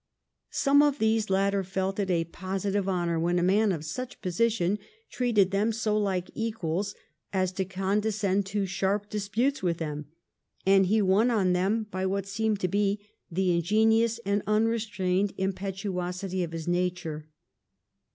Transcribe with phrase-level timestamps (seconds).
[0.49, 4.79] Some of these latter felt it a positive honour when a man of such position
[5.11, 6.95] treated them so like equals
[7.31, 10.07] as to condescend to sharp disputes with them,
[10.65, 16.41] and he won on them by what seemed to be the ingenuous and unrestrained impetuosity
[16.41, 17.29] of his nature.